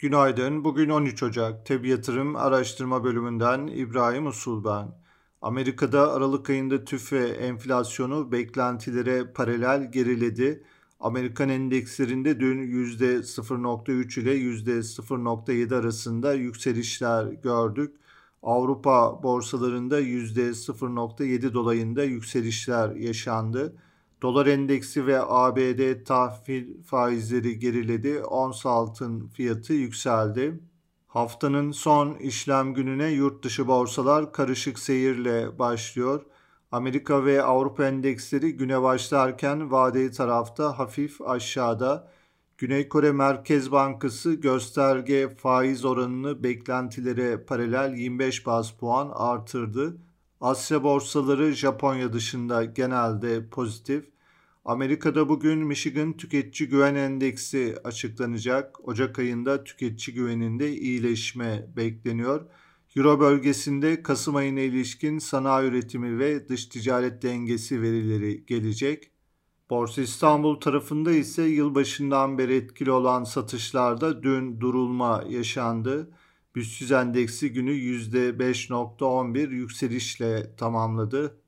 Günaydın. 0.00 0.64
Bugün 0.64 0.88
13 0.88 1.22
Ocak. 1.22 1.66
TEB 1.66 1.84
Yatırım 1.84 2.36
Araştırma 2.36 3.04
Bölümünden 3.04 3.66
İbrahim 3.66 4.26
Usul 4.26 4.64
ben. 4.64 4.88
Amerika'da 5.42 6.12
Aralık 6.12 6.50
ayında 6.50 6.84
tüfe 6.84 7.28
enflasyonu 7.28 8.32
beklentilere 8.32 9.32
paralel 9.32 9.92
geriledi. 9.92 10.64
Amerikan 11.00 11.48
endekslerinde 11.48 12.40
dün 12.40 12.58
%0.3 12.62 14.20
ile 14.20 14.36
%0.7 14.36 15.76
arasında 15.76 16.34
yükselişler 16.34 17.24
gördük. 17.24 17.94
Avrupa 18.42 19.22
borsalarında 19.22 20.00
%0.7 20.00 21.54
dolayında 21.54 22.04
yükselişler 22.04 22.90
yaşandı. 22.96 23.76
Dolar 24.22 24.46
endeksi 24.46 25.06
ve 25.06 25.20
ABD 25.22 26.04
tahvil 26.04 26.82
faizleri 26.82 27.58
geriledi. 27.58 28.22
Ons 28.22 28.66
altın 28.66 29.28
fiyatı 29.28 29.72
yükseldi. 29.72 30.60
Haftanın 31.06 31.72
son 31.72 32.14
işlem 32.14 32.74
gününe 32.74 33.08
yurt 33.08 33.44
dışı 33.44 33.68
borsalar 33.68 34.32
karışık 34.32 34.78
seyirle 34.78 35.58
başlıyor. 35.58 36.22
Amerika 36.72 37.24
ve 37.24 37.42
Avrupa 37.42 37.84
endeksleri 37.84 38.56
güne 38.56 38.82
başlarken 38.82 39.70
vadeli 39.70 40.12
tarafta 40.12 40.78
hafif 40.78 41.20
aşağıda. 41.22 42.08
Güney 42.58 42.88
Kore 42.88 43.12
Merkez 43.12 43.72
Bankası 43.72 44.34
gösterge 44.34 45.28
faiz 45.28 45.84
oranını 45.84 46.42
beklentilere 46.42 47.44
paralel 47.44 47.94
25 47.94 48.46
bas 48.46 48.70
puan 48.70 49.10
artırdı. 49.14 49.96
Asya 50.40 50.82
borsaları 50.82 51.52
Japonya 51.52 52.12
dışında 52.12 52.64
genelde 52.64 53.48
pozitif. 53.48 54.04
Amerika'da 54.64 55.28
bugün 55.28 55.58
Michigan 55.58 56.16
Tüketici 56.16 56.68
Güven 56.68 56.94
Endeksi 56.94 57.76
açıklanacak. 57.84 58.88
Ocak 58.88 59.18
ayında 59.18 59.64
tüketici 59.64 60.14
güveninde 60.16 60.72
iyileşme 60.72 61.66
bekleniyor. 61.76 62.46
Euro 62.96 63.20
bölgesinde 63.20 64.02
Kasım 64.02 64.36
ayına 64.36 64.60
ilişkin 64.60 65.18
sanayi 65.18 65.68
üretimi 65.68 66.18
ve 66.18 66.48
dış 66.48 66.66
ticaret 66.66 67.22
dengesi 67.22 67.82
verileri 67.82 68.46
gelecek. 68.46 69.10
Borsa 69.70 70.02
İstanbul 70.02 70.60
tarafında 70.60 71.12
ise 71.12 71.42
yılbaşından 71.42 72.38
beri 72.38 72.54
etkili 72.56 72.90
olan 72.90 73.24
satışlarda 73.24 74.22
dün 74.22 74.60
durulma 74.60 75.24
yaşandı. 75.28 76.10
BIST 76.56 76.92
endeksi 76.92 77.52
günü 77.52 77.70
%5.11 77.70 79.50
yükselişle 79.50 80.56
tamamladı. 80.56 81.40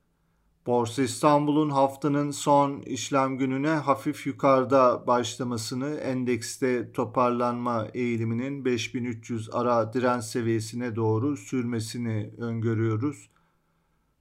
Borsa 0.66 1.02
İstanbul'un 1.02 1.70
haftanın 1.70 2.30
son 2.30 2.80
işlem 2.80 3.38
gününe 3.38 3.68
hafif 3.68 4.26
yukarıda 4.26 5.06
başlamasını, 5.06 5.94
endekste 5.94 6.92
toparlanma 6.92 7.88
eğiliminin 7.94 8.64
5300 8.64 9.50
ara 9.52 9.92
direnç 9.92 10.24
seviyesine 10.24 10.96
doğru 10.96 11.36
sürmesini 11.36 12.30
öngörüyoruz. 12.38 13.30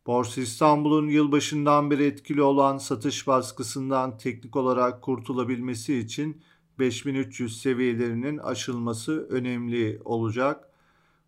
Borsa 0.07 0.41
İstanbul'un 0.41 1.07
yılbaşından 1.07 1.91
beri 1.91 2.03
etkili 2.05 2.41
olan 2.41 2.77
satış 2.77 3.27
baskısından 3.27 4.17
teknik 4.17 4.55
olarak 4.55 5.02
kurtulabilmesi 5.02 5.97
için 5.97 6.41
5300 6.80 7.61
seviyelerinin 7.61 8.38
aşılması 8.38 9.27
önemli 9.30 10.02
olacak. 10.05 10.69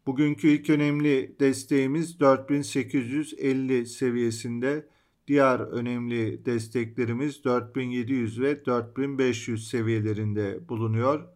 Bugünkü 0.05 0.47
ilk 0.47 0.69
önemli 0.69 1.35
desteğimiz 1.39 2.19
4850 2.19 3.85
seviyesinde. 3.85 4.87
Diğer 5.27 5.59
önemli 5.59 6.45
desteklerimiz 6.45 7.43
4700 7.43 8.41
ve 8.41 8.65
4500 8.65 9.67
seviyelerinde 9.67 10.69
bulunuyor. 10.69 11.27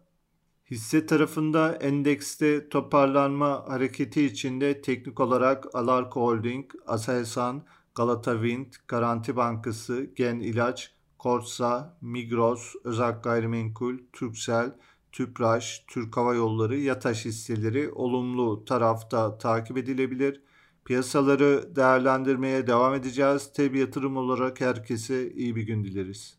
Hisse 0.70 1.06
tarafında 1.06 1.76
endekste 1.76 2.68
toparlanma 2.68 3.64
hareketi 3.68 4.24
içinde 4.24 4.82
teknik 4.82 5.20
olarak 5.20 5.74
Alarko 5.74 6.20
Holding, 6.20 6.70
Aselsan, 6.86 7.64
Galata 7.94 8.32
Wind, 8.32 8.72
Garanti 8.88 9.36
Bankası, 9.36 10.10
Gen 10.16 10.38
İlaç, 10.38 10.94
Korsa, 11.18 11.98
Migros, 12.00 12.74
Özak 12.84 13.24
Gayrimenkul, 13.24 13.98
Türksel, 14.12 14.72
Tüpraş, 15.16 15.84
Türk 15.88 16.16
Hava 16.16 16.34
Yolları, 16.34 16.76
Yataş 16.76 17.24
hisseleri 17.24 17.90
olumlu 17.90 18.64
tarafta 18.64 19.38
takip 19.38 19.78
edilebilir. 19.78 20.42
Piyasaları 20.84 21.76
değerlendirmeye 21.76 22.66
devam 22.66 22.94
edeceğiz. 22.94 23.52
Tabi 23.52 23.78
yatırım 23.78 24.16
olarak 24.16 24.60
herkese 24.60 25.32
iyi 25.32 25.56
bir 25.56 25.62
gün 25.62 25.84
dileriz. 25.84 26.38